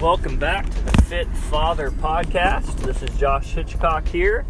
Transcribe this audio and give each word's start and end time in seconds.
Welcome 0.00 0.38
back 0.38 0.64
to 0.64 0.80
the 0.80 1.02
Fit 1.02 1.28
Father 1.28 1.90
podcast. 1.90 2.74
This 2.76 3.02
is 3.02 3.14
Josh 3.18 3.48
Hitchcock 3.48 4.08
here. 4.08 4.46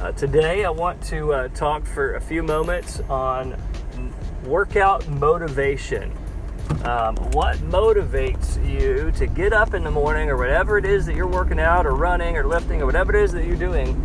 Uh, 0.00 0.12
today, 0.12 0.64
I 0.64 0.70
want 0.70 1.02
to 1.06 1.32
uh, 1.32 1.48
talk 1.48 1.84
for 1.84 2.14
a 2.14 2.20
few 2.20 2.44
moments 2.44 3.00
on 3.10 3.60
workout 4.44 5.08
motivation. 5.08 6.16
Um, 6.84 7.16
what 7.32 7.56
motivates 7.56 8.64
you 8.64 9.10
to 9.16 9.26
get 9.26 9.52
up 9.52 9.74
in 9.74 9.82
the 9.82 9.90
morning 9.90 10.30
or 10.30 10.36
whatever 10.36 10.78
it 10.78 10.84
is 10.84 11.06
that 11.06 11.16
you're 11.16 11.26
working 11.26 11.58
out 11.58 11.84
or 11.84 11.96
running 11.96 12.36
or 12.36 12.46
lifting 12.46 12.82
or 12.82 12.86
whatever 12.86 13.16
it 13.16 13.20
is 13.20 13.32
that 13.32 13.44
you're 13.44 13.56
doing, 13.56 13.96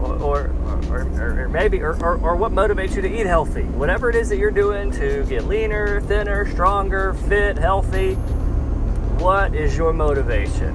or, 0.00 0.16
or, 0.16 0.54
or, 0.88 1.42
or 1.42 1.48
maybe, 1.50 1.82
or, 1.82 1.92
or 2.02 2.36
what 2.36 2.52
motivates 2.52 2.96
you 2.96 3.02
to 3.02 3.20
eat 3.20 3.26
healthy? 3.26 3.64
Whatever 3.64 4.08
it 4.08 4.16
is 4.16 4.30
that 4.30 4.38
you're 4.38 4.50
doing 4.50 4.90
to 4.92 5.26
get 5.26 5.44
leaner, 5.44 6.00
thinner, 6.00 6.50
stronger, 6.50 7.12
fit, 7.12 7.58
healthy 7.58 8.16
what 9.24 9.54
is 9.54 9.74
your 9.74 9.94
motivation? 9.94 10.74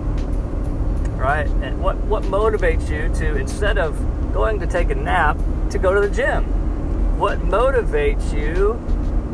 Right? 1.16 1.46
And 1.48 1.84
what, 1.84 1.98
what 1.98 2.24
motivates 2.24 2.90
you 2.90 3.14
to, 3.20 3.36
instead 3.36 3.78
of 3.78 3.96
going 4.34 4.60
to 4.60 4.66
take 4.66 4.90
a 4.90 4.96
nap, 4.96 5.38
to 5.70 5.78
go 5.78 5.94
to 5.94 6.10
the 6.10 6.14
gym? 6.14 7.20
What 7.20 7.42
motivates 7.42 8.34
you 8.34 8.74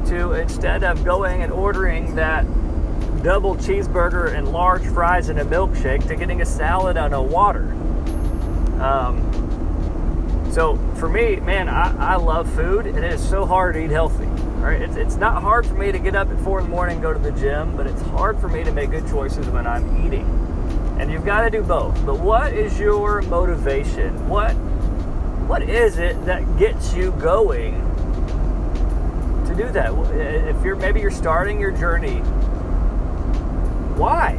to, 0.09 0.33
instead 0.33 0.83
of 0.83 1.05
going 1.05 1.43
and 1.43 1.53
ordering 1.53 2.13
that 2.15 2.43
double 3.23 3.55
cheeseburger 3.55 4.35
and 4.35 4.51
large 4.51 4.83
fries 4.83 5.29
and 5.29 5.39
a 5.39 5.45
milkshake, 5.45 6.05
to 6.09 6.17
getting 6.17 6.41
a 6.41 6.45
salad 6.45 6.97
and 6.97 7.13
a 7.13 7.21
water? 7.21 7.71
Um, 8.81 10.49
so 10.51 10.75
for 10.95 11.07
me, 11.07 11.37
man, 11.37 11.69
I, 11.69 12.15
I 12.15 12.15
love 12.17 12.53
food 12.53 12.85
and 12.85 12.97
it 12.97 13.13
is 13.13 13.25
so 13.25 13.45
hard 13.45 13.75
to 13.75 13.85
eat 13.85 13.91
healthy. 13.91 14.27
Right? 14.65 14.81
It's, 14.81 14.95
it's 14.95 15.15
not 15.15 15.43
hard 15.43 15.67
for 15.67 15.75
me 15.75 15.91
to 15.91 15.99
get 15.99 16.15
up 16.15 16.27
at 16.31 16.39
four 16.39 16.57
in 16.57 16.65
the 16.65 16.71
morning 16.71 16.95
and 16.95 17.03
go 17.03 17.13
to 17.13 17.19
the 17.19 17.31
gym, 17.33 17.77
but 17.77 17.85
it's 17.85 18.01
hard 18.01 18.39
for 18.39 18.47
me 18.47 18.63
to 18.63 18.71
make 18.71 18.89
good 18.89 19.07
choices 19.07 19.47
when 19.49 19.67
I'm 19.67 20.03
eating. 20.03 20.25
And 20.99 21.11
you've 21.11 21.23
got 21.23 21.41
to 21.41 21.51
do 21.51 21.61
both. 21.61 22.03
But 22.03 22.19
what 22.19 22.51
is 22.51 22.79
your 22.79 23.21
motivation? 23.21 24.27
What 24.27 24.53
what 25.45 25.61
is 25.61 25.99
it 25.99 26.25
that 26.25 26.57
gets 26.57 26.95
you 26.95 27.11
going 27.11 27.73
to 29.45 29.53
do 29.55 29.69
that? 29.69 29.93
If 30.49 30.65
you're 30.65 30.75
maybe 30.75 30.99
you're 30.99 31.11
starting 31.11 31.59
your 31.59 31.69
journey, 31.69 32.17
why? 33.99 34.33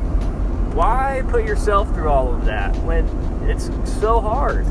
Why 0.74 1.22
put 1.28 1.44
yourself 1.44 1.94
through 1.94 2.08
all 2.08 2.34
of 2.34 2.44
that 2.46 2.74
when 2.78 3.06
it's 3.48 3.70
so 4.00 4.20
hard? 4.20 4.66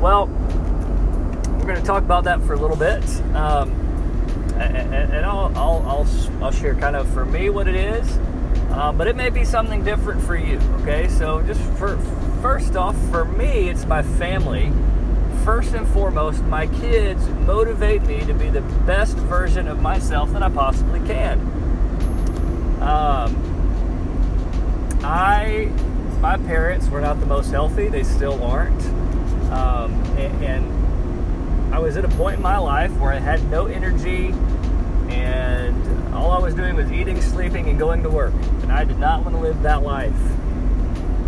Well, 0.00 0.28
we're 0.28 1.66
going 1.66 1.74
to 1.74 1.82
talk 1.82 2.04
about 2.04 2.22
that 2.22 2.40
for 2.44 2.52
a 2.52 2.56
little 2.56 2.76
bit. 2.76 3.02
Um, 3.34 3.81
and, 4.62 5.12
and 5.12 5.26
I'll, 5.26 5.52
I'll, 5.56 5.82
I'll, 5.86 6.44
I'll, 6.44 6.52
share 6.52 6.74
kind 6.74 6.96
of 6.96 7.08
for 7.12 7.24
me 7.24 7.50
what 7.50 7.68
it 7.68 7.74
is, 7.74 8.18
uh, 8.70 8.92
but 8.92 9.06
it 9.06 9.16
may 9.16 9.30
be 9.30 9.44
something 9.44 9.84
different 9.84 10.22
for 10.22 10.36
you. 10.36 10.58
Okay, 10.80 11.08
so 11.08 11.42
just 11.42 11.60
for 11.78 11.96
first 12.40 12.76
off, 12.76 12.96
for 13.10 13.24
me, 13.24 13.68
it's 13.68 13.86
my 13.86 14.02
family. 14.02 14.72
First 15.44 15.74
and 15.74 15.86
foremost, 15.88 16.42
my 16.44 16.66
kids 16.68 17.26
motivate 17.46 18.02
me 18.02 18.20
to 18.26 18.34
be 18.34 18.48
the 18.48 18.60
best 18.86 19.16
version 19.16 19.66
of 19.66 19.80
myself 19.80 20.32
that 20.32 20.42
I 20.42 20.48
possibly 20.48 21.00
can. 21.00 21.40
Um, 22.80 23.36
I, 25.02 25.70
my 26.20 26.36
parents 26.36 26.88
were 26.88 27.00
not 27.00 27.18
the 27.18 27.26
most 27.26 27.50
healthy; 27.50 27.88
they 27.88 28.04
still 28.04 28.42
aren't, 28.42 28.82
um, 29.50 29.92
and, 30.16 30.44
and 30.44 30.82
I 31.72 31.78
was 31.78 31.96
at 31.96 32.04
a 32.04 32.08
point 32.08 32.36
in 32.36 32.42
my 32.42 32.58
life 32.58 32.92
where 32.98 33.12
I 33.12 33.18
had 33.18 33.42
no 33.50 33.64
energy 33.64 34.28
and 35.08 36.14
all 36.14 36.30
I 36.30 36.38
was 36.38 36.54
doing 36.54 36.76
was 36.76 36.92
eating, 36.92 37.20
sleeping, 37.20 37.68
and 37.68 37.78
going 37.78 38.02
to 38.02 38.10
work. 38.10 38.34
And 38.60 38.70
I 38.70 38.84
did 38.84 38.98
not 38.98 39.24
want 39.24 39.34
to 39.36 39.40
live 39.40 39.62
that 39.62 39.82
life. 39.82 40.12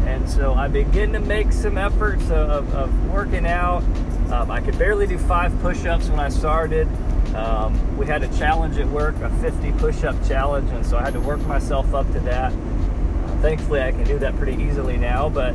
And 0.06 0.28
so 0.28 0.52
I 0.52 0.68
began 0.68 1.14
to 1.14 1.20
make 1.20 1.50
some 1.50 1.78
efforts 1.78 2.24
of, 2.30 2.72
of 2.74 3.10
working 3.10 3.46
out. 3.46 3.82
Um, 4.30 4.50
I 4.50 4.60
could 4.60 4.78
barely 4.78 5.06
do 5.06 5.16
five 5.16 5.58
push 5.60 5.86
ups 5.86 6.08
when 6.08 6.20
I 6.20 6.28
started. 6.28 6.88
Um, 7.34 7.96
we 7.96 8.06
had 8.06 8.22
a 8.22 8.28
challenge 8.36 8.76
at 8.76 8.86
work, 8.88 9.16
a 9.22 9.30
50 9.40 9.72
push 9.72 10.04
up 10.04 10.14
challenge, 10.28 10.70
and 10.70 10.84
so 10.84 10.98
I 10.98 11.04
had 11.04 11.14
to 11.14 11.20
work 11.20 11.40
myself 11.46 11.94
up 11.94 12.06
to 12.12 12.20
that. 12.20 12.52
Uh, 12.52 13.36
thankfully, 13.40 13.80
I 13.80 13.92
can 13.92 14.04
do 14.04 14.18
that 14.18 14.36
pretty 14.36 14.62
easily 14.62 14.98
now, 14.98 15.30
but 15.30 15.54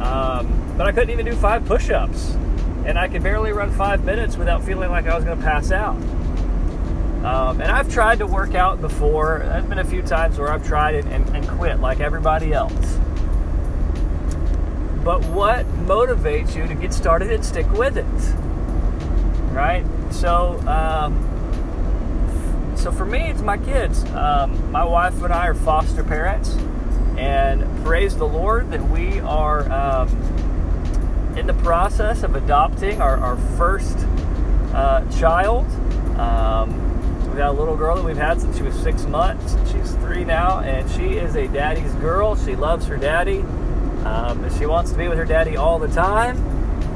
um, 0.00 0.74
but 0.76 0.86
I 0.86 0.92
couldn't 0.92 1.10
even 1.10 1.26
do 1.26 1.34
five 1.34 1.64
push 1.64 1.90
ups 1.90 2.36
and 2.84 2.98
I 2.98 3.08
could 3.08 3.22
barely 3.22 3.52
run 3.52 3.70
five 3.72 4.04
minutes 4.04 4.36
without 4.36 4.64
feeling 4.64 4.90
like 4.90 5.06
I 5.06 5.14
was 5.14 5.24
going 5.24 5.38
to 5.38 5.44
pass 5.44 5.70
out. 5.72 5.96
Um, 7.24 7.60
and 7.60 7.70
I've 7.70 7.92
tried 7.92 8.20
to 8.20 8.26
work 8.26 8.54
out 8.54 8.80
before. 8.80 9.40
There's 9.44 9.64
been 9.64 9.80
a 9.80 9.84
few 9.84 10.02
times 10.02 10.38
where 10.38 10.52
I've 10.52 10.64
tried 10.64 10.94
and, 10.94 11.28
and, 11.34 11.48
quit 11.48 11.80
like 11.80 11.98
everybody 11.98 12.52
else. 12.52 12.72
But 15.04 15.24
what 15.26 15.66
motivates 15.86 16.54
you 16.54 16.68
to 16.68 16.74
get 16.74 16.94
started 16.94 17.32
and 17.32 17.44
stick 17.44 17.68
with 17.72 17.98
it? 17.98 18.04
Right? 19.52 19.84
So, 20.10 20.58
um, 20.68 21.24
so 22.76 22.92
for 22.92 23.04
me, 23.04 23.30
it's 23.30 23.42
my 23.42 23.58
kids. 23.58 24.04
Um, 24.10 24.70
my 24.70 24.84
wife 24.84 25.20
and 25.22 25.32
I 25.32 25.48
are 25.48 25.54
foster 25.54 26.04
parents, 26.04 26.54
and 27.16 27.84
praise 27.84 28.16
the 28.16 28.28
Lord 28.28 28.70
that 28.70 28.88
we 28.90 29.18
are 29.20 29.70
um, 29.72 30.37
in 31.38 31.46
the 31.46 31.54
process 31.54 32.24
of 32.24 32.34
adopting 32.34 33.00
our, 33.00 33.16
our 33.18 33.36
first 33.56 33.96
uh, 34.74 35.04
child. 35.18 35.64
Um, 36.18 37.30
we 37.30 37.36
got 37.36 37.50
a 37.50 37.52
little 37.52 37.76
girl 37.76 37.94
that 37.94 38.04
we've 38.04 38.16
had 38.16 38.40
since 38.40 38.56
she 38.56 38.64
was 38.64 38.74
six 38.74 39.04
months. 39.04 39.54
She's 39.70 39.92
three 39.96 40.24
now, 40.24 40.58
and 40.60 40.90
she 40.90 41.16
is 41.16 41.36
a 41.36 41.46
daddy's 41.46 41.94
girl. 41.94 42.34
She 42.34 42.56
loves 42.56 42.86
her 42.86 42.96
daddy. 42.96 43.38
Um, 44.04 44.50
she 44.58 44.66
wants 44.66 44.90
to 44.90 44.98
be 44.98 45.06
with 45.06 45.16
her 45.16 45.24
daddy 45.24 45.56
all 45.56 45.78
the 45.78 45.88
time. 45.88 46.36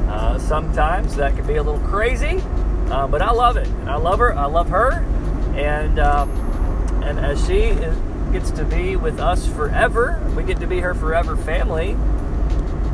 Uh, 0.08 0.38
sometimes 0.40 1.14
that 1.16 1.36
can 1.36 1.46
be 1.46 1.56
a 1.56 1.62
little 1.62 1.80
crazy, 1.86 2.42
uh, 2.90 3.06
but 3.06 3.22
I 3.22 3.30
love 3.30 3.56
it. 3.56 3.68
I 3.86 3.96
love 3.96 4.18
her. 4.18 4.34
I 4.36 4.46
love 4.46 4.68
her, 4.70 5.04
and 5.56 6.00
um, 6.00 6.30
and 7.04 7.18
as 7.20 7.46
she 7.46 7.58
is, 7.58 7.96
gets 8.32 8.50
to 8.52 8.64
be 8.64 8.96
with 8.96 9.20
us 9.20 9.46
forever, 9.46 10.20
we 10.36 10.42
get 10.42 10.58
to 10.60 10.66
be 10.66 10.80
her 10.80 10.94
forever 10.94 11.36
family. 11.36 11.96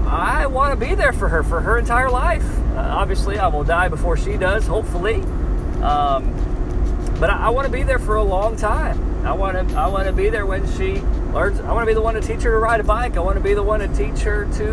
I 0.08 0.46
want 0.46 0.78
to 0.78 0.86
be 0.86 0.94
there 0.94 1.12
for 1.12 1.28
her 1.28 1.42
for 1.42 1.60
her 1.60 1.78
entire 1.78 2.10
life. 2.10 2.44
Uh, 2.70 2.78
obviously, 2.78 3.38
I 3.38 3.48
will 3.48 3.64
die 3.64 3.88
before 3.88 4.16
she 4.16 4.38
does, 4.38 4.66
hopefully. 4.66 5.16
Um, 5.82 6.34
but 7.20 7.28
I, 7.28 7.46
I 7.46 7.50
want 7.50 7.66
to 7.66 7.72
be 7.72 7.82
there 7.82 7.98
for 7.98 8.16
a 8.16 8.22
long 8.22 8.56
time. 8.56 9.26
I 9.26 9.32
want 9.32 9.68
to 9.68 9.76
I 9.76 9.86
want 9.88 10.06
to 10.06 10.12
be 10.12 10.30
there 10.30 10.46
when 10.46 10.66
she 10.76 11.00
learns. 11.32 11.60
I 11.60 11.72
want 11.72 11.82
to 11.82 11.90
be 11.90 11.94
the 11.94 12.00
one 12.00 12.14
to 12.14 12.22
teach 12.22 12.42
her 12.42 12.50
to 12.52 12.58
ride 12.58 12.80
a 12.80 12.84
bike. 12.84 13.16
I 13.18 13.20
want 13.20 13.36
to 13.36 13.42
be 13.42 13.52
the 13.52 13.62
one 13.62 13.80
to 13.80 13.88
teach 13.88 14.22
her 14.22 14.44
to 14.44 14.72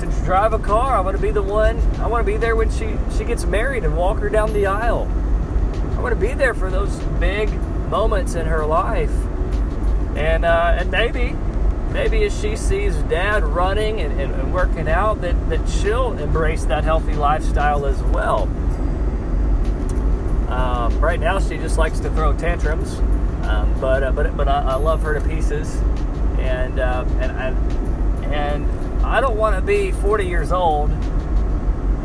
to 0.00 0.24
drive 0.24 0.52
a 0.52 0.58
car. 0.58 0.94
I 0.94 1.00
want 1.00 1.16
to 1.16 1.22
be 1.22 1.30
the 1.30 1.42
one. 1.42 1.78
I 1.98 2.06
want 2.06 2.26
to 2.26 2.30
be 2.30 2.36
there 2.36 2.54
when 2.54 2.70
she 2.70 2.96
she 3.16 3.24
gets 3.24 3.46
married 3.46 3.84
and 3.84 3.96
walk 3.96 4.18
her 4.18 4.28
down 4.28 4.52
the 4.52 4.66
aisle. 4.66 5.10
I 5.96 6.02
want 6.02 6.14
to 6.14 6.20
be 6.20 6.34
there 6.34 6.52
for 6.52 6.70
those 6.70 6.94
big 7.18 7.50
moments 7.88 8.34
in 8.34 8.44
her 8.44 8.66
life. 8.66 9.14
And 10.16 10.44
uh, 10.44 10.76
and 10.78 10.90
maybe 10.90 11.34
maybe 11.96 12.24
as 12.24 12.40
she 12.42 12.54
sees 12.56 12.94
dad 13.04 13.42
running 13.42 14.02
and, 14.02 14.20
and, 14.20 14.34
and, 14.34 14.52
working 14.52 14.86
out, 14.86 15.18
that, 15.22 15.48
that 15.48 15.66
she'll 15.66 16.12
embrace 16.18 16.66
that 16.66 16.84
healthy 16.84 17.14
lifestyle 17.14 17.86
as 17.86 18.02
well. 18.02 18.42
Um, 20.52 21.00
right 21.00 21.18
now, 21.18 21.40
she 21.40 21.56
just 21.56 21.78
likes 21.78 21.98
to 22.00 22.10
throw 22.10 22.36
tantrums, 22.36 22.98
um, 23.48 23.74
but 23.80 24.02
uh, 24.02 24.12
but 24.12 24.36
but 24.36 24.46
I, 24.46 24.60
I, 24.60 24.74
love 24.74 25.00
her 25.02 25.18
to 25.18 25.26
pieces, 25.26 25.74
and 26.38 26.78
uh, 26.78 27.06
and 27.18 27.32
I, 27.32 27.48
and 28.30 29.04
I 29.04 29.22
don't 29.22 29.38
want 29.38 29.56
to 29.56 29.62
be 29.62 29.90
40 29.90 30.26
years 30.26 30.52
old 30.52 30.90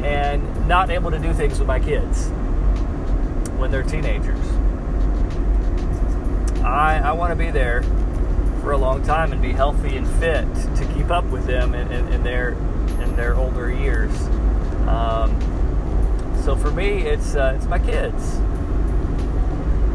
and 0.06 0.68
not 0.70 0.90
able 0.90 1.12
to 1.12 1.20
do 1.20 1.34
things 1.34 1.60
with 1.60 1.68
my 1.68 1.82
kids 1.82 2.30
when 3.58 3.72
they're 3.72 3.84
teenagers. 3.84 4.40
I 6.64 7.02
I 7.04 7.12
want 7.12 7.32
to 7.32 7.36
be 7.36 7.52
there 7.52 7.84
for 8.62 8.72
a 8.72 8.78
long 8.78 9.04
time 9.04 9.34
and 9.34 9.42
be 9.42 9.52
healthy 9.52 9.98
and 9.98 10.08
fit 10.08 10.46
to 10.78 10.86
keep 10.94 11.10
up 11.10 11.26
with 11.26 11.46
them 11.46 11.74
in, 11.74 11.92
in, 11.92 12.08
in 12.14 12.24
their 12.24 12.52
in 13.02 13.16
their 13.16 13.36
older 13.36 13.72
years. 13.72 14.12
Um, 14.88 15.36
so 16.44 16.56
for 16.56 16.72
me, 16.72 17.02
it's 17.02 17.36
uh, 17.36 17.54
it's 17.56 17.66
my 17.66 17.80
kids, 17.80 18.36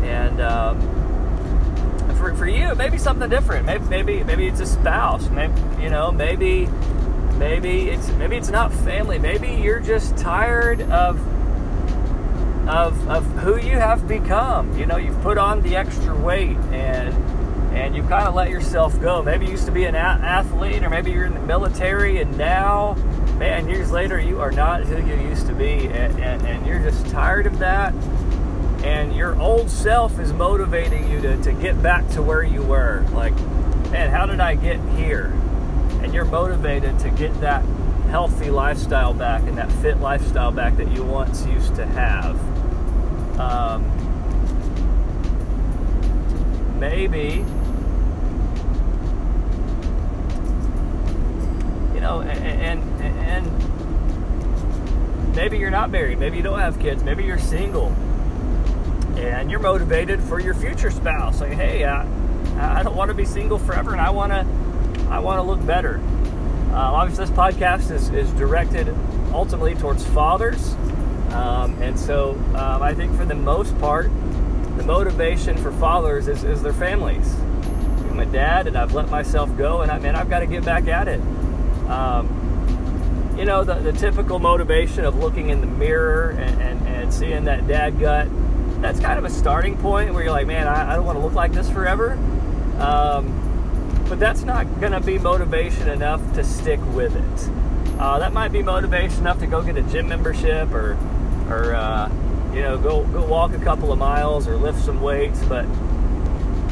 and 0.03 0.41
um, 0.41 0.81
for, 2.19 2.35
for 2.35 2.47
you, 2.47 2.75
maybe 2.75 2.99
something 2.99 3.29
different. 3.29 3.67
Maybe 3.67 3.85
maybe 3.85 4.25
maybe 4.25 4.47
it's 4.47 4.61
a 4.61 4.67
spouse. 4.67 5.29
Maybe 5.31 5.55
you 5.81 5.89
know 5.89 6.11
maybe 6.11 6.69
maybe 7.39 7.91
it's 7.91 8.09
maybe 8.13 8.37
it's 8.37 8.51
not 8.51 8.73
family. 8.73 9.19
Maybe 9.19 9.49
you're 9.49 9.81
just 9.81 10.17
tired 10.17 10.83
of 10.83 11.19
of 12.69 13.09
of 13.09 13.25
who 13.39 13.59
you 13.59 13.77
have 13.77 14.09
become. 14.09 14.77
You 14.79 14.87
know, 14.87 14.97
you've 14.97 15.21
put 15.23 15.39
on 15.39 15.63
the 15.63 15.77
extra 15.77 16.17
weight 16.17 16.57
and 16.73 17.15
and 17.77 17.95
you 17.95 18.03
kind 18.05 18.27
of 18.27 18.35
let 18.35 18.49
yourself 18.49 18.99
go. 19.03 19.23
Maybe 19.23 19.45
you 19.45 19.51
used 19.53 19.67
to 19.67 19.71
be 19.71 19.85
an 19.85 19.95
athlete, 19.95 20.83
or 20.83 20.89
maybe 20.89 21.11
you're 21.11 21.27
in 21.27 21.35
the 21.35 21.41
military, 21.41 22.23
and 22.23 22.37
now, 22.39 22.95
man, 23.39 23.69
years 23.69 23.91
later, 23.91 24.19
you 24.19 24.41
are 24.41 24.51
not 24.51 24.85
who 24.85 24.97
you 24.97 25.29
used 25.29 25.47
to 25.47 25.53
be, 25.53 25.87
and, 25.89 26.19
and, 26.19 26.43
and 26.47 26.67
you're 26.67 26.81
just 26.81 27.07
tired 27.09 27.47
of 27.47 27.59
that. 27.59 27.93
And 28.83 29.15
your 29.15 29.39
old 29.39 29.71
self 29.71 30.19
is 30.19 30.33
motivating 30.33 31.11
you 31.11 31.21
to, 31.21 31.43
to 31.43 31.53
get 31.53 31.81
back 31.83 32.09
to 32.11 32.23
where 32.23 32.43
you 32.43 32.63
were. 32.63 33.05
Like, 33.13 33.35
man, 33.91 34.11
how 34.11 34.25
did 34.25 34.41
I 34.41 34.55
get 34.55 34.81
here? 34.97 35.27
And 36.03 36.15
you're 36.15 36.25
motivated 36.25 36.99
to 37.01 37.11
get 37.11 37.39
that 37.43 37.63
healthy 38.09 38.51
lifestyle 38.51 39.13
back 39.13 39.43
and 39.43 39.59
that 39.59 39.71
fit 39.71 39.99
lifestyle 39.99 40.51
back 40.51 40.79
that 40.79 40.91
you 40.93 41.03
once 41.03 41.45
used 41.45 41.75
to 41.77 41.85
have. 41.85 42.41
Um, 43.39 43.85
maybe 46.81 47.45
know 52.07 52.21
and, 52.21 52.83
and 53.03 53.03
and 53.21 53.47
maybe 55.35 55.59
you're 55.59 55.71
not 55.71 55.91
married 55.91 56.19
maybe 56.19 56.37
you 56.37 56.43
don't 56.43 56.59
have 56.59 56.79
kids 56.79 57.03
maybe 57.03 57.25
you're 57.25 57.39
single 57.39 57.89
and 59.17 59.51
you're 59.51 59.61
motivated 59.61 60.23
for 60.23 60.41
your 60.41 60.55
future 60.55 60.91
spouse 60.91 61.41
like 61.41 61.53
hey 61.53 61.85
I, 61.85 62.07
I 62.79 62.83
don't 62.83 62.97
want 62.97 63.11
to 63.11 63.15
be 63.15 63.25
single 63.25 63.59
forever 63.59 63.93
and 63.93 64.01
I 64.01 64.11
want 64.11 64.33
to 64.33 64.47
I 65.11 65.19
want 65.19 65.39
to 65.39 65.43
look 65.43 65.65
better 65.67 66.01
uh, 66.71 66.93
obviously 66.93 67.25
this 67.27 67.35
podcast 67.35 67.91
is, 67.91 68.11
is 68.11 68.31
directed 68.33 68.89
ultimately 69.33 69.75
towards 69.75 70.05
fathers 70.07 70.75
um, 71.33 71.77
and 71.83 71.99
so 71.99 72.33
um, 72.55 72.83
I 72.83 72.95
think 72.95 73.17
for 73.17 73.25
the 73.25 73.35
most 73.35 73.77
part 73.79 74.11
the 74.77 74.85
motivation 74.85 75.57
for 75.57 75.73
fathers 75.73 76.29
is, 76.29 76.45
is 76.45 76.63
their 76.63 76.75
families. 76.75 77.35
I'm 78.11 78.21
a 78.21 78.27
dad, 78.27 78.67
and 78.67 78.77
I've 78.77 78.93
let 78.93 79.09
myself 79.09 79.55
go, 79.57 79.81
and 79.81 79.91
I 79.91 79.99
man, 79.99 80.15
I've 80.17 80.29
got 80.29 80.41
to 80.41 80.47
get 80.47 80.65
back 80.65 80.87
at 80.87 81.09
it. 81.09 81.21
Um, 81.89 83.35
you 83.39 83.45
know, 83.45 83.65
the, 83.65 83.75
the 83.75 83.93
typical 83.93 84.39
motivation 84.39 85.05
of 85.05 85.17
looking 85.17 85.51
in 85.51 85.61
the 85.61 85.67
mirror 85.67 86.31
and, 86.31 86.63
and, 86.63 86.89
and 86.89 87.13
seeing 87.13 87.45
that 87.45 87.67
dad 87.67 88.01
gut, 88.01 88.29
that's 88.81 88.99
kind 88.99 89.19
of 89.19 89.25
a 89.25 89.31
starting 89.31 89.77
point 89.79 90.15
where 90.15 90.23
you're 90.23 90.33
like, 90.33 90.47
man, 90.47 90.67
I, 90.67 90.93
I 90.93 90.97
don't 90.97 91.05
want 91.05 91.19
to 91.19 91.25
look 91.25 91.35
like 91.35 91.53
this 91.53 91.69
forever. 91.69 92.13
Um, 92.79 93.43
but 94.09 94.19
that's 94.19 94.43
not 94.43 94.81
going 94.81 94.93
to 94.93 95.01
be 95.01 95.19
motivation 95.19 95.89
enough 95.89 96.21
to 96.35 96.45
stick 96.45 96.81
with 96.95 97.15
it. 97.15 97.51
Uh, 97.99 98.19
that 98.19 98.33
might 98.33 98.53
be 98.53 98.63
motivation 98.63 99.21
enough 99.21 99.39
to 99.41 99.47
go 99.47 99.63
get 99.63 99.77
a 99.77 99.83
gym 99.83 100.09
membership 100.09 100.71
or, 100.73 100.97
or 101.49 101.75
uh, 101.75 102.11
you 102.55 102.63
know, 102.63 102.79
go 102.79 103.05
go 103.09 103.23
walk 103.27 103.53
a 103.53 103.59
couple 103.59 103.93
of 103.93 103.99
miles 103.99 104.49
or 104.49 104.57
lift 104.57 104.83
some 104.83 105.01
weights, 105.03 105.45
but 105.45 105.65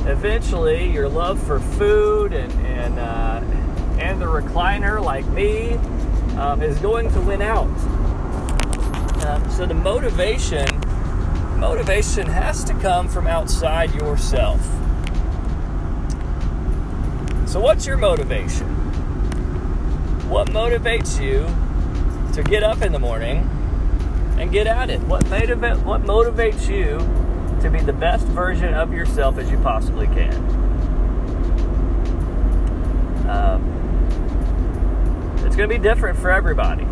eventually 0.06 0.90
your 0.90 1.08
love 1.08 1.42
for 1.42 1.60
food 1.60 2.32
and 2.32 2.52
and 2.66 2.98
uh, 2.98 3.42
and 4.04 4.20
the 4.20 4.26
recliner, 4.26 5.02
like 5.02 5.26
me, 5.28 5.74
um, 6.36 6.62
is 6.62 6.78
going 6.78 7.10
to 7.12 7.20
win 7.22 7.40
out. 7.40 7.68
Um, 9.24 9.50
so 9.50 9.64
the 9.66 9.74
motivation 9.74 10.66
motivation 11.58 12.26
has 12.26 12.62
to 12.64 12.74
come 12.74 13.08
from 13.08 13.26
outside 13.26 13.94
yourself. 13.94 14.60
So 17.48 17.58
what's 17.58 17.86
your 17.86 17.96
motivation? 17.96 18.68
What 20.28 20.48
motivates 20.48 21.18
you 21.22 21.46
to 22.34 22.42
get 22.42 22.62
up 22.62 22.82
in 22.82 22.92
the 22.92 22.98
morning 22.98 23.48
and 24.38 24.50
get 24.50 24.66
at 24.66 24.90
it. 24.90 25.00
What 25.02 25.26
motivate 25.30 25.78
what 25.78 26.02
motivates 26.02 26.68
you 26.68 26.98
to 27.62 27.70
be 27.70 27.80
the 27.80 27.92
best 27.92 28.26
version 28.26 28.74
of 28.74 28.92
yourself 28.92 29.38
as 29.38 29.50
you 29.50 29.56
possibly 29.58 30.06
can. 30.08 30.34
Um, 33.26 33.73
it's 35.54 35.58
going 35.58 35.70
to 35.70 35.78
be 35.78 35.80
different 35.80 36.18
for 36.18 36.32
everybody. 36.32 36.82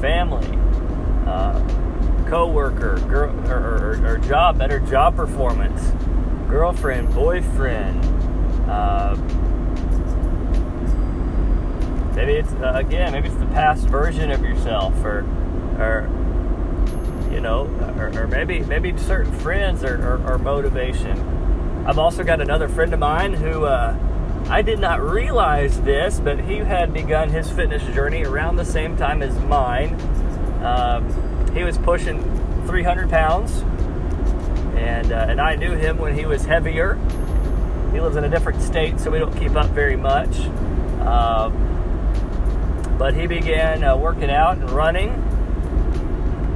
Family, 0.00 0.48
uh, 1.26 1.60
co-worker, 2.26 2.98
girl, 3.00 3.38
or, 3.50 3.98
or, 4.00 4.14
or, 4.14 4.16
job, 4.16 4.56
better 4.56 4.80
job 4.80 5.14
performance, 5.14 5.90
girlfriend, 6.48 7.14
boyfriend. 7.14 8.02
Uh, 8.66 9.14
maybe 12.16 12.32
it's 12.32 12.52
uh, 12.52 12.72
again, 12.76 13.12
maybe 13.12 13.28
it's 13.28 13.36
the 13.36 13.44
past 13.48 13.86
version 13.88 14.30
of 14.30 14.42
yourself, 14.42 14.94
or 15.04 15.18
or 15.78 16.08
you 17.30 17.42
know, 17.42 17.66
or, 17.98 18.22
or 18.22 18.26
maybe 18.26 18.60
maybe 18.60 18.96
certain 18.96 19.38
friends 19.40 19.84
are, 19.84 20.38
motivation. 20.38 21.18
I've 21.86 21.98
also 21.98 22.24
got 22.24 22.40
another 22.40 22.70
friend 22.70 22.94
of 22.94 23.00
mine 23.00 23.34
who 23.34 23.66
uh, 23.66 23.92
I 24.48 24.62
did 24.62 24.78
not 24.78 25.00
realize 25.00 25.80
this, 25.82 26.20
but 26.20 26.40
he 26.40 26.56
had 26.56 26.92
begun 26.92 27.28
his 27.28 27.50
fitness 27.50 27.82
journey 27.94 28.24
around 28.24 28.56
the 28.56 28.64
same 28.64 28.96
time 28.96 29.22
as 29.22 29.38
mine. 29.44 29.94
Um, 30.64 31.54
he 31.54 31.64
was 31.64 31.78
pushing 31.78 32.22
300 32.66 33.10
pounds, 33.10 33.62
and 34.76 35.12
uh, 35.12 35.26
and 35.28 35.40
I 35.40 35.56
knew 35.56 35.72
him 35.72 35.98
when 35.98 36.16
he 36.16 36.26
was 36.26 36.44
heavier. 36.44 36.94
He 37.92 38.00
lives 38.00 38.16
in 38.16 38.24
a 38.24 38.28
different 38.28 38.62
state, 38.62 39.00
so 39.00 39.10
we 39.10 39.18
don't 39.18 39.36
keep 39.36 39.56
up 39.56 39.70
very 39.70 39.96
much. 39.96 40.36
Um, 41.00 41.70
but 42.98 43.14
he 43.14 43.26
began 43.26 43.82
uh, 43.82 43.96
working 43.96 44.30
out 44.30 44.58
and 44.58 44.70
running 44.70 45.10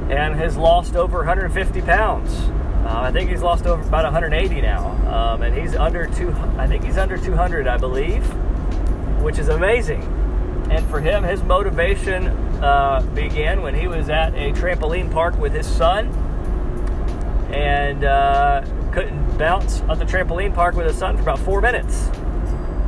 and 0.09 0.35
has 0.35 0.55
lost 0.55 0.95
over 0.95 1.17
150 1.17 1.81
pounds. 1.81 2.31
Uh, 2.85 3.01
I 3.01 3.11
think 3.11 3.31
he's 3.31 3.41
lost 3.41 3.65
over 3.65 3.81
about 3.81 4.03
180 4.03 4.61
now, 4.61 4.89
um, 5.11 5.41
and 5.41 5.57
he's 5.57 5.75
under 5.75 6.05
two. 6.05 6.31
I 6.55 6.67
think 6.67 6.83
he's 6.83 6.97
under 6.97 7.17
200, 7.17 7.67
I 7.67 7.77
believe, 7.77 8.23
which 9.23 9.39
is 9.39 9.49
amazing. 9.49 10.03
And 10.69 10.85
for 10.87 10.99
him, 10.99 11.23
his 11.23 11.41
motivation 11.41 12.27
uh, 12.63 13.01
began 13.15 13.63
when 13.63 13.73
he 13.73 13.87
was 13.87 14.09
at 14.09 14.35
a 14.35 14.51
trampoline 14.51 15.11
park 15.11 15.35
with 15.39 15.51
his 15.51 15.65
son, 15.65 16.09
and 17.51 18.03
uh, 18.03 18.63
couldn't 18.91 19.35
bounce 19.39 19.81
at 19.81 19.97
the 19.97 20.05
trampoline 20.05 20.53
park 20.53 20.75
with 20.75 20.85
his 20.85 20.95
son 20.95 21.15
for 21.15 21.23
about 21.23 21.39
four 21.39 21.61
minutes. 21.61 22.09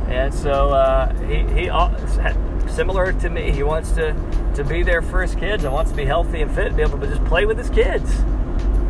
And 0.06 0.32
so 0.32 0.70
uh, 0.70 1.12
he, 1.26 1.42
he 1.54 2.70
similar 2.70 3.12
to 3.14 3.30
me, 3.30 3.50
he 3.50 3.64
wants 3.64 3.90
to 3.92 4.14
to 4.54 4.62
be 4.62 4.84
there 4.84 5.02
for 5.02 5.22
his 5.22 5.34
kids 5.34 5.64
and 5.64 5.72
wants 5.72 5.90
to 5.90 5.96
be 5.96 6.04
healthy 6.04 6.40
and 6.40 6.54
fit, 6.54 6.76
be 6.76 6.82
able 6.82 6.98
to 7.00 7.06
just 7.08 7.24
play 7.24 7.46
with 7.46 7.58
his 7.58 7.70
kids. 7.70 8.20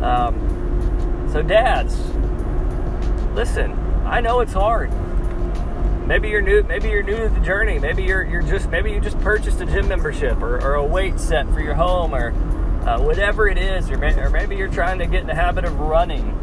Um, 0.01 0.58
so, 1.31 1.41
dads, 1.41 1.97
listen. 3.35 3.73
I 4.05 4.21
know 4.21 4.39
it's 4.39 4.53
hard. 4.53 4.91
Maybe 6.07 6.29
you're 6.29 6.41
new. 6.41 6.63
Maybe 6.63 6.89
you're 6.89 7.03
new 7.03 7.17
to 7.17 7.29
the 7.29 7.39
journey. 7.41 7.77
Maybe 7.77 8.03
you're 8.03 8.23
you're 8.23 8.41
just 8.41 8.69
maybe 8.69 8.91
you 8.91 8.99
just 8.99 9.19
purchased 9.19 9.61
a 9.61 9.65
gym 9.67 9.87
membership 9.87 10.41
or, 10.41 10.55
or 10.63 10.73
a 10.73 10.83
weight 10.83 11.19
set 11.19 11.45
for 11.53 11.61
your 11.61 11.75
home 11.75 12.15
or 12.15 12.31
uh, 12.87 12.99
whatever 12.99 13.47
it 13.47 13.59
is, 13.59 13.91
or, 13.91 13.97
may, 13.97 14.13
or 14.19 14.31
maybe 14.31 14.55
you're 14.55 14.67
trying 14.71 14.97
to 14.97 15.05
get 15.05 15.21
in 15.21 15.27
the 15.27 15.35
habit 15.35 15.65
of 15.65 15.79
running. 15.79 16.35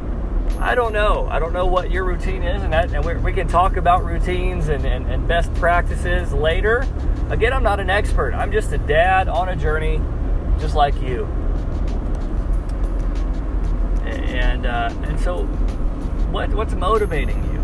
I 0.60 0.76
don't 0.76 0.92
know. 0.92 1.26
I 1.28 1.40
don't 1.40 1.52
know 1.52 1.66
what 1.66 1.90
your 1.90 2.04
routine 2.04 2.42
is, 2.44 2.62
and, 2.62 2.72
that, 2.72 2.92
and 2.92 3.04
we, 3.04 3.14
we 3.16 3.32
can 3.32 3.48
talk 3.48 3.76
about 3.76 4.04
routines 4.04 4.68
and, 4.68 4.84
and, 4.84 5.10
and 5.10 5.26
best 5.26 5.52
practices 5.54 6.32
later. 6.32 6.86
Again, 7.30 7.52
I'm 7.52 7.62
not 7.62 7.80
an 7.80 7.90
expert. 7.90 8.32
I'm 8.32 8.52
just 8.52 8.72
a 8.72 8.78
dad 8.78 9.28
on 9.28 9.48
a 9.48 9.56
journey, 9.56 10.00
just 10.60 10.74
like 10.74 10.94
you. 11.02 11.26
And 14.36 14.66
uh, 14.66 14.90
and 15.04 15.18
so, 15.20 15.44
what 16.30 16.50
what's 16.50 16.74
motivating 16.74 17.42
you? 17.44 17.60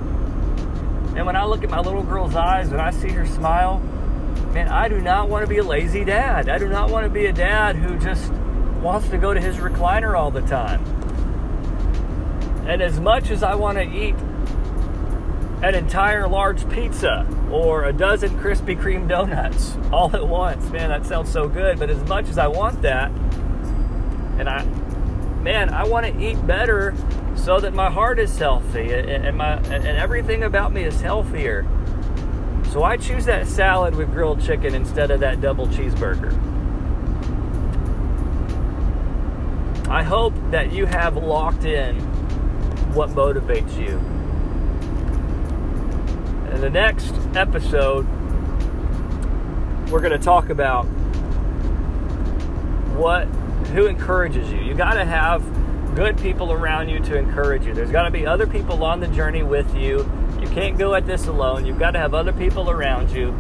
And 1.16 1.26
when 1.26 1.36
I 1.36 1.44
look 1.44 1.62
at 1.62 1.70
my 1.70 1.80
little 1.80 2.02
girl's 2.02 2.34
eyes 2.34 2.72
and 2.72 2.80
I 2.80 2.90
see 2.90 3.10
her 3.10 3.26
smile, 3.26 3.78
man, 4.52 4.68
I 4.68 4.88
do 4.88 5.00
not 5.00 5.28
want 5.28 5.44
to 5.44 5.48
be 5.48 5.58
a 5.58 5.64
lazy 5.64 6.04
dad. 6.04 6.48
I 6.48 6.58
do 6.58 6.68
not 6.68 6.90
want 6.90 7.04
to 7.04 7.10
be 7.10 7.26
a 7.26 7.32
dad 7.32 7.76
who 7.76 7.98
just 7.98 8.32
wants 8.80 9.08
to 9.10 9.18
go 9.18 9.34
to 9.34 9.40
his 9.40 9.56
recliner 9.56 10.18
all 10.18 10.30
the 10.30 10.40
time. 10.42 10.82
And 12.66 12.80
as 12.80 12.98
much 12.98 13.30
as 13.30 13.42
I 13.42 13.54
want 13.54 13.76
to 13.76 13.84
eat 13.84 14.14
an 15.62 15.76
entire 15.76 16.26
large 16.26 16.68
pizza 16.70 17.26
or 17.50 17.84
a 17.84 17.92
dozen 17.92 18.30
Krispy 18.40 18.76
Kreme 18.76 19.08
donuts 19.08 19.76
all 19.92 20.14
at 20.14 20.26
once. 20.26 20.68
Man, 20.70 20.88
that 20.88 21.06
sounds 21.06 21.30
so 21.30 21.48
good. 21.48 21.78
But 21.78 21.88
as 21.88 22.02
much 22.08 22.28
as 22.28 22.36
I 22.36 22.48
want 22.48 22.82
that, 22.82 23.12
and 24.38 24.48
I, 24.48 24.66
man, 25.42 25.74
I 25.74 25.84
want 25.84 26.06
to 26.06 26.24
eat 26.24 26.46
better 26.46 26.94
so 27.34 27.58
that 27.60 27.74
my 27.74 27.90
heart 27.90 28.18
is 28.18 28.36
healthy 28.38 28.92
and 28.92 29.36
my 29.36 29.56
and 29.56 29.86
everything 29.86 30.44
about 30.44 30.72
me 30.72 30.84
is 30.84 31.00
healthier. 31.00 31.66
So 32.70 32.84
I 32.84 32.96
choose 32.96 33.24
that 33.26 33.46
salad 33.46 33.94
with 33.94 34.10
grilled 34.12 34.40
chicken 34.40 34.74
instead 34.74 35.10
of 35.10 35.20
that 35.20 35.40
double 35.40 35.66
cheeseburger. 35.66 36.32
I 39.88 40.02
hope 40.02 40.32
that 40.50 40.72
you 40.72 40.86
have 40.86 41.16
locked 41.16 41.64
in 41.64 41.96
what 42.94 43.10
motivates 43.10 43.76
you. 43.78 43.98
In 46.54 46.60
the 46.60 46.70
next 46.70 47.14
episode, 47.34 48.06
we're 49.90 50.00
going 50.00 50.12
to 50.12 50.18
talk 50.18 50.48
about 50.48 50.84
what 52.96 53.26
who 53.72 53.86
encourages 53.86 54.50
you. 54.50 54.60
You 54.60 54.74
got 54.74 54.94
to 54.94 55.04
have 55.04 55.42
good 55.94 56.16
people 56.18 56.52
around 56.52 56.88
you 56.88 57.00
to 57.00 57.18
encourage 57.18 57.66
you. 57.66 57.74
There's 57.74 57.90
got 57.90 58.04
to 58.04 58.10
be 58.10 58.26
other 58.26 58.46
people 58.46 58.82
on 58.84 59.00
the 59.00 59.08
journey 59.08 59.42
with 59.42 59.74
you. 59.74 60.10
You 60.40 60.46
can't 60.48 60.78
go 60.78 60.94
at 60.94 61.06
this 61.06 61.26
alone. 61.26 61.66
You've 61.66 61.78
got 61.78 61.92
to 61.92 61.98
have 61.98 62.14
other 62.14 62.32
people 62.32 62.70
around 62.70 63.10
you 63.10 63.30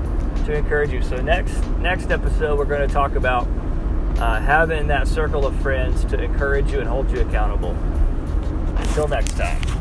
to 0.44 0.54
encourage 0.54 0.90
you. 0.90 1.02
So 1.02 1.16
next 1.16 1.54
next 1.78 2.10
episode, 2.10 2.58
we're 2.58 2.64
going 2.64 2.86
to 2.86 2.92
talk 2.92 3.14
about 3.14 3.46
uh, 4.18 4.40
having 4.40 4.86
that 4.88 5.08
circle 5.08 5.46
of 5.46 5.54
friends 5.62 6.04
to 6.06 6.22
encourage 6.22 6.70
you 6.72 6.80
and 6.80 6.88
hold 6.88 7.10
you 7.10 7.20
accountable. 7.20 7.72
Until 8.76 9.08
next 9.08 9.36
time. 9.36 9.71